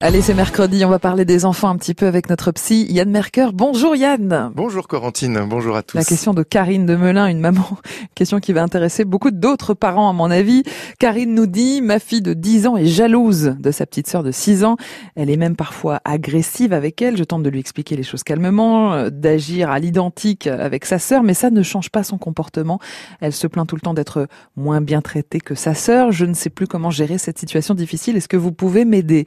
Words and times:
Allez, 0.00 0.22
c'est 0.22 0.32
mercredi, 0.32 0.84
on 0.84 0.90
va 0.90 1.00
parler 1.00 1.24
des 1.24 1.44
enfants 1.44 1.70
un 1.70 1.76
petit 1.76 1.92
peu 1.92 2.06
avec 2.06 2.30
notre 2.30 2.52
psy 2.52 2.86
Yann 2.88 3.10
Merker. 3.10 3.48
Bonjour 3.52 3.96
Yann. 3.96 4.52
Bonjour 4.54 4.86
Corentine, 4.86 5.40
bonjour 5.50 5.74
à 5.74 5.82
tous. 5.82 5.96
La 5.96 6.04
question 6.04 6.34
de 6.34 6.44
Karine 6.44 6.86
de 6.86 6.94
Melun, 6.94 7.26
une 7.26 7.40
maman, 7.40 7.66
question 8.14 8.38
qui 8.38 8.52
va 8.52 8.62
intéresser 8.62 9.04
beaucoup 9.04 9.32
d'autres 9.32 9.74
parents 9.74 10.08
à 10.08 10.12
mon 10.12 10.30
avis. 10.30 10.62
Karine 11.00 11.34
nous 11.34 11.48
dit, 11.48 11.82
ma 11.82 11.98
fille 11.98 12.22
de 12.22 12.32
10 12.32 12.68
ans 12.68 12.76
est 12.76 12.86
jalouse 12.86 13.56
de 13.58 13.72
sa 13.72 13.86
petite 13.86 14.06
sœur 14.06 14.22
de 14.22 14.30
6 14.30 14.62
ans. 14.62 14.76
Elle 15.16 15.30
est 15.30 15.36
même 15.36 15.56
parfois 15.56 16.00
agressive 16.04 16.72
avec 16.72 17.02
elle. 17.02 17.16
Je 17.16 17.24
tente 17.24 17.42
de 17.42 17.50
lui 17.50 17.58
expliquer 17.58 17.96
les 17.96 18.04
choses 18.04 18.22
calmement, 18.22 18.92
euh, 18.92 19.10
d'agir 19.10 19.68
à 19.68 19.80
l'identique 19.80 20.46
avec 20.46 20.84
sa 20.84 21.00
sœur, 21.00 21.24
mais 21.24 21.34
ça 21.34 21.50
ne 21.50 21.62
change 21.64 21.90
pas 21.90 22.04
son 22.04 22.18
comportement. 22.18 22.78
Elle 23.20 23.32
se 23.32 23.48
plaint 23.48 23.66
tout 23.66 23.74
le 23.74 23.80
temps 23.80 23.94
d'être 23.94 24.28
moins 24.54 24.80
bien 24.80 25.02
traitée 25.02 25.40
que 25.40 25.56
sa 25.56 25.74
sœur. 25.74 26.12
Je 26.12 26.24
ne 26.24 26.34
sais 26.34 26.50
plus 26.50 26.68
comment 26.68 26.90
gérer 26.90 27.18
cette 27.18 27.40
situation 27.40 27.74
difficile. 27.74 28.16
Est-ce 28.16 28.28
que 28.28 28.36
vous 28.36 28.52
pouvez 28.52 28.84
m'aider? 28.84 29.26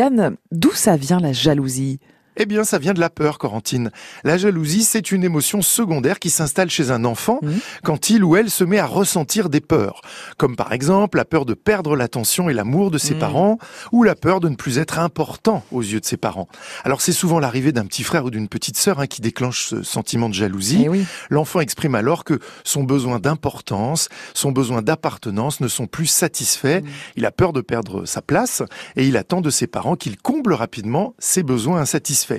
Yann, 0.00 0.36
d'où 0.50 0.72
ça 0.72 0.96
vient 0.96 1.20
la 1.20 1.34
jalousie? 1.34 2.00
Eh 2.42 2.46
bien, 2.46 2.64
ça 2.64 2.78
vient 2.78 2.94
de 2.94 3.00
la 3.00 3.10
peur, 3.10 3.36
Corentine. 3.36 3.90
La 4.24 4.38
jalousie, 4.38 4.82
c'est 4.82 5.12
une 5.12 5.24
émotion 5.24 5.60
secondaire 5.60 6.18
qui 6.18 6.30
s'installe 6.30 6.70
chez 6.70 6.90
un 6.90 7.04
enfant 7.04 7.38
mmh. 7.42 7.50
quand 7.84 8.08
il 8.08 8.24
ou 8.24 8.34
elle 8.34 8.48
se 8.48 8.64
met 8.64 8.78
à 8.78 8.86
ressentir 8.86 9.50
des 9.50 9.60
peurs. 9.60 10.00
Comme 10.38 10.56
par 10.56 10.72
exemple 10.72 11.18
la 11.18 11.26
peur 11.26 11.44
de 11.44 11.52
perdre 11.52 11.96
l'attention 11.96 12.48
et 12.48 12.54
l'amour 12.54 12.90
de 12.90 12.96
ses 12.96 13.14
mmh. 13.14 13.18
parents, 13.18 13.58
ou 13.92 14.04
la 14.04 14.14
peur 14.14 14.40
de 14.40 14.48
ne 14.48 14.54
plus 14.54 14.78
être 14.78 14.98
important 14.98 15.62
aux 15.70 15.82
yeux 15.82 16.00
de 16.00 16.06
ses 16.06 16.16
parents. 16.16 16.48
Alors 16.82 17.02
c'est 17.02 17.12
souvent 17.12 17.40
l'arrivée 17.40 17.72
d'un 17.72 17.84
petit 17.84 18.04
frère 18.04 18.24
ou 18.24 18.30
d'une 18.30 18.48
petite 18.48 18.78
sœur 18.78 19.00
hein, 19.00 19.06
qui 19.06 19.20
déclenche 19.20 19.66
ce 19.66 19.82
sentiment 19.82 20.30
de 20.30 20.34
jalousie. 20.34 20.86
Eh 20.90 21.04
L'enfant 21.28 21.60
exprime 21.60 21.94
alors 21.94 22.24
que 22.24 22.38
son 22.64 22.84
besoin 22.84 23.18
d'importance, 23.18 24.08
son 24.32 24.50
besoin 24.50 24.80
d'appartenance 24.80 25.60
ne 25.60 25.68
sont 25.68 25.86
plus 25.86 26.06
satisfaits. 26.06 26.80
Mmh. 26.80 26.88
Il 27.16 27.26
a 27.26 27.32
peur 27.32 27.52
de 27.52 27.60
perdre 27.60 28.06
sa 28.06 28.22
place 28.22 28.62
et 28.96 29.06
il 29.06 29.18
attend 29.18 29.42
de 29.42 29.50
ses 29.50 29.66
parents 29.66 29.96
qu'ils 29.96 30.16
comblent 30.16 30.54
rapidement 30.54 31.14
ses 31.18 31.42
besoins 31.42 31.80
insatisfaits. 31.80 32.29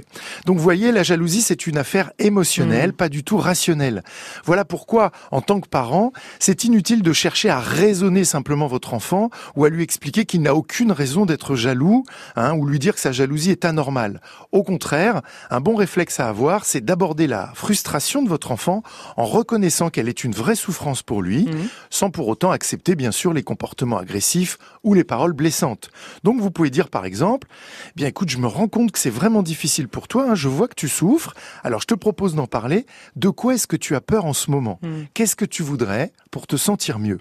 Donc 0.45 0.57
vous 0.57 0.63
voyez, 0.63 0.91
la 0.91 1.03
jalousie, 1.03 1.41
c'est 1.41 1.67
une 1.67 1.77
affaire 1.77 2.11
émotionnelle, 2.19 2.91
mm. 2.91 2.93
pas 2.93 3.09
du 3.09 3.23
tout 3.23 3.37
rationnelle. 3.37 4.03
Voilà 4.45 4.65
pourquoi, 4.65 5.11
en 5.31 5.41
tant 5.41 5.59
que 5.59 5.67
parent, 5.67 6.13
c'est 6.39 6.63
inutile 6.63 7.01
de 7.01 7.13
chercher 7.13 7.49
à 7.49 7.59
raisonner 7.59 8.25
simplement 8.25 8.67
votre 8.67 8.93
enfant 8.93 9.29
ou 9.55 9.65
à 9.65 9.69
lui 9.69 9.83
expliquer 9.83 10.25
qu'il 10.25 10.41
n'a 10.41 10.55
aucune 10.55 10.91
raison 10.91 11.25
d'être 11.25 11.55
jaloux, 11.55 12.03
hein, 12.35 12.53
ou 12.53 12.65
lui 12.65 12.79
dire 12.79 12.93
que 12.93 12.99
sa 12.99 13.11
jalousie 13.11 13.51
est 13.51 13.65
anormale. 13.65 14.21
Au 14.51 14.63
contraire, 14.63 15.21
un 15.49 15.59
bon 15.59 15.75
réflexe 15.75 16.19
à 16.19 16.27
avoir, 16.27 16.65
c'est 16.65 16.81
d'aborder 16.81 17.27
la 17.27 17.51
frustration 17.55 18.21
de 18.21 18.29
votre 18.29 18.51
enfant 18.51 18.83
en 19.17 19.25
reconnaissant 19.25 19.89
qu'elle 19.89 20.09
est 20.09 20.23
une 20.23 20.33
vraie 20.33 20.55
souffrance 20.55 21.03
pour 21.03 21.21
lui, 21.21 21.45
mm. 21.45 21.67
sans 21.89 22.09
pour 22.09 22.27
autant 22.27 22.51
accepter 22.51 22.95
bien 22.95 23.11
sûr 23.11 23.33
les 23.33 23.43
comportements 23.43 23.97
agressifs 23.97 24.57
ou 24.83 24.93
les 24.93 25.03
paroles 25.03 25.33
blessantes. 25.33 25.89
Donc 26.23 26.39
vous 26.39 26.51
pouvez 26.51 26.69
dire 26.69 26.89
par 26.89 27.05
exemple, 27.05 27.47
eh 27.89 27.93
bien 27.95 28.07
écoute, 28.07 28.29
je 28.29 28.37
me 28.37 28.47
rends 28.47 28.67
compte 28.67 28.91
que 28.91 28.99
c'est 28.99 29.09
vraiment 29.09 29.43
difficile 29.43 29.70
pour 29.87 30.07
toi, 30.07 30.31
hein. 30.31 30.35
je 30.35 30.47
vois 30.47 30.67
que 30.67 30.75
tu 30.75 30.87
souffres, 30.87 31.33
alors 31.63 31.81
je 31.81 31.87
te 31.87 31.93
propose 31.93 32.35
d'en 32.35 32.47
parler. 32.47 32.85
De 33.15 33.29
quoi 33.29 33.55
est-ce 33.55 33.67
que 33.67 33.75
tu 33.75 33.95
as 33.95 34.01
peur 34.01 34.25
en 34.25 34.33
ce 34.33 34.51
moment? 34.51 34.79
Hmm. 34.81 35.03
Qu'est-ce 35.13 35.35
que 35.35 35.45
tu 35.45 35.63
voudrais 35.63 36.11
pour 36.29 36.47
te 36.47 36.55
sentir 36.55 36.99
mieux? 36.99 37.19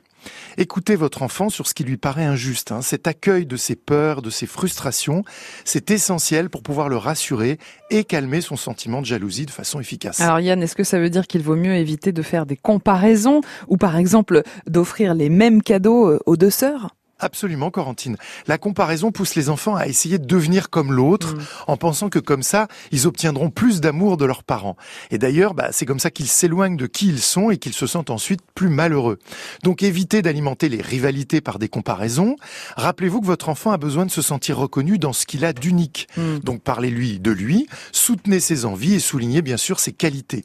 Écoutez 0.58 0.96
votre 0.96 1.22
enfant 1.22 1.48
sur 1.48 1.66
ce 1.66 1.74
qui 1.74 1.84
lui 1.84 1.96
paraît 1.96 2.24
injuste. 2.24 2.72
Hein. 2.72 2.82
Cet 2.82 3.06
accueil 3.06 3.46
de 3.46 3.56
ses 3.56 3.76
peurs, 3.76 4.22
de 4.22 4.30
ses 4.30 4.46
frustrations, 4.46 5.24
c'est 5.64 5.90
essentiel 5.90 6.50
pour 6.50 6.62
pouvoir 6.62 6.88
le 6.88 6.96
rassurer 6.96 7.58
et 7.90 8.04
calmer 8.04 8.40
son 8.40 8.56
sentiment 8.56 9.00
de 9.00 9.06
jalousie 9.06 9.46
de 9.46 9.50
façon 9.50 9.80
efficace. 9.80 10.20
Alors 10.20 10.40
Yann, 10.40 10.62
est-ce 10.62 10.76
que 10.76 10.84
ça 10.84 10.98
veut 10.98 11.10
dire 11.10 11.26
qu'il 11.26 11.42
vaut 11.42 11.56
mieux 11.56 11.74
éviter 11.74 12.12
de 12.12 12.22
faire 12.22 12.46
des 12.46 12.56
comparaisons 12.56 13.40
ou 13.68 13.76
par 13.76 13.96
exemple 13.96 14.42
d'offrir 14.66 15.14
les 15.14 15.28
mêmes 15.28 15.62
cadeaux 15.62 16.08
euh, 16.08 16.18
aux 16.26 16.36
deux 16.36 16.50
sœurs? 16.50 16.90
Absolument, 17.20 17.70
Corentine. 17.70 18.16
La 18.46 18.58
comparaison 18.58 19.12
pousse 19.12 19.34
les 19.34 19.50
enfants 19.50 19.76
à 19.76 19.86
essayer 19.86 20.18
de 20.18 20.26
devenir 20.26 20.70
comme 20.70 20.92
l'autre, 20.92 21.34
mm. 21.34 21.40
en 21.68 21.76
pensant 21.76 22.08
que 22.08 22.18
comme 22.18 22.42
ça, 22.42 22.66
ils 22.92 23.06
obtiendront 23.06 23.50
plus 23.50 23.80
d'amour 23.80 24.16
de 24.16 24.24
leurs 24.24 24.42
parents. 24.42 24.76
Et 25.10 25.18
d'ailleurs, 25.18 25.54
bah, 25.54 25.68
c'est 25.70 25.86
comme 25.86 26.00
ça 26.00 26.10
qu'ils 26.10 26.28
s'éloignent 26.28 26.76
de 26.76 26.86
qui 26.86 27.08
ils 27.08 27.20
sont 27.20 27.50
et 27.50 27.58
qu'ils 27.58 27.74
se 27.74 27.86
sentent 27.86 28.10
ensuite 28.10 28.40
plus 28.54 28.68
malheureux. 28.68 29.18
Donc 29.62 29.82
évitez 29.82 30.22
d'alimenter 30.22 30.68
les 30.68 30.80
rivalités 30.80 31.40
par 31.40 31.58
des 31.58 31.68
comparaisons. 31.68 32.36
Rappelez-vous 32.76 33.20
que 33.20 33.26
votre 33.26 33.48
enfant 33.48 33.70
a 33.70 33.76
besoin 33.76 34.06
de 34.06 34.10
se 34.10 34.22
sentir 34.22 34.56
reconnu 34.56 34.98
dans 34.98 35.12
ce 35.12 35.26
qu'il 35.26 35.44
a 35.44 35.52
d'unique. 35.52 36.08
Mm. 36.16 36.38
Donc 36.38 36.62
parlez-lui 36.62 37.20
de 37.20 37.30
lui, 37.30 37.66
soutenez 37.92 38.40
ses 38.40 38.64
envies 38.64 38.94
et 38.94 39.00
soulignez 39.00 39.42
bien 39.42 39.56
sûr 39.56 39.78
ses 39.78 39.92
qualités. 39.92 40.44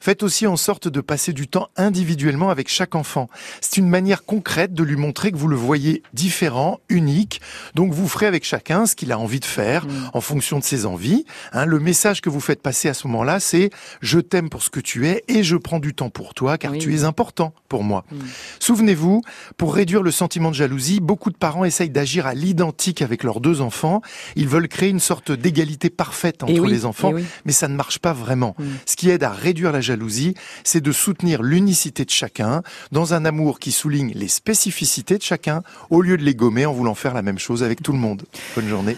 Faites 0.00 0.22
aussi 0.22 0.46
en 0.46 0.56
sorte 0.56 0.88
de 0.88 1.00
passer 1.00 1.32
du 1.32 1.48
temps 1.48 1.68
individuellement 1.76 2.50
avec 2.50 2.68
chaque 2.68 2.94
enfant. 2.94 3.28
C'est 3.60 3.76
une 3.76 3.88
manière 3.88 4.24
concrète 4.24 4.74
de 4.74 4.82
lui 4.82 4.96
montrer 4.96 5.32
que 5.32 5.36
vous 5.36 5.48
le 5.48 5.56
voyez 5.56 6.02
différent, 6.14 6.80
unique. 6.88 7.40
Donc 7.74 7.92
vous 7.92 8.08
ferez 8.08 8.26
avec 8.26 8.44
chacun 8.44 8.86
ce 8.86 8.94
qu'il 8.94 9.12
a 9.12 9.18
envie 9.18 9.40
de 9.40 9.44
faire 9.44 9.86
mm. 9.86 10.10
en 10.14 10.20
fonction 10.20 10.58
de 10.58 10.64
ses 10.64 10.86
envies. 10.86 11.24
Hein, 11.52 11.66
le 11.66 11.80
message 11.80 12.20
que 12.20 12.30
vous 12.30 12.40
faites 12.40 12.62
passer 12.62 12.88
à 12.88 12.94
ce 12.94 13.06
moment-là, 13.08 13.40
c'est 13.40 13.70
je 14.00 14.20
t'aime 14.20 14.48
pour 14.48 14.62
ce 14.62 14.70
que 14.70 14.80
tu 14.80 15.06
es 15.08 15.24
et 15.28 15.42
je 15.42 15.56
prends 15.56 15.80
du 15.80 15.94
temps 15.94 16.10
pour 16.10 16.34
toi 16.34 16.56
car 16.56 16.72
tu 16.72 16.94
es 16.94 17.04
important 17.04 17.52
pour 17.68 17.82
moi. 17.82 18.04
Mm. 18.10 18.16
Souvenez-vous, 18.60 19.22
pour 19.56 19.74
réduire 19.74 20.02
le 20.02 20.10
sentiment 20.10 20.50
de 20.50 20.54
jalousie, 20.54 21.00
beaucoup 21.00 21.30
de 21.30 21.36
parents 21.36 21.64
essayent 21.64 21.90
d'agir 21.90 22.26
à 22.26 22.34
l'identique 22.34 23.02
avec 23.02 23.24
leurs 23.24 23.40
deux 23.40 23.60
enfants. 23.60 24.00
Ils 24.36 24.48
veulent 24.48 24.68
créer 24.68 24.90
une 24.90 25.00
sorte 25.00 25.32
d'égalité 25.32 25.90
parfaite 25.90 26.42
entre 26.44 26.66
les 26.66 26.84
enfants, 26.84 27.12
mais 27.44 27.52
ça 27.52 27.68
ne 27.68 27.74
marche 27.74 27.98
pas 27.98 28.12
vraiment. 28.12 28.54
Mm. 28.58 28.64
Ce 28.86 28.96
qui 28.96 29.10
aide 29.10 29.24
à 29.24 29.30
réduire 29.30 29.72
la 29.72 29.80
jalousie, 29.80 30.34
c'est 30.62 30.80
de 30.80 30.92
soutenir 30.92 31.42
l'unicité 31.42 32.04
de 32.04 32.10
chacun 32.10 32.62
dans 32.92 33.14
un 33.14 33.24
amour 33.24 33.58
qui 33.58 33.72
souligne 33.72 34.12
les 34.14 34.28
spécificités 34.28 35.18
de 35.18 35.22
chacun 35.22 35.62
au 35.90 36.03
lieu 36.04 36.16
de 36.16 36.22
les 36.22 36.34
gommer 36.34 36.66
en 36.66 36.72
voulant 36.72 36.94
faire 36.94 37.14
la 37.14 37.22
même 37.22 37.38
chose 37.38 37.62
avec 37.62 37.82
tout 37.82 37.92
le 37.92 37.98
monde. 37.98 38.22
Bonne 38.54 38.68
journée. 38.68 38.96